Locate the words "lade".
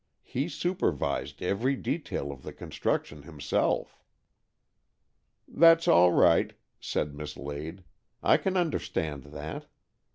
7.37-7.83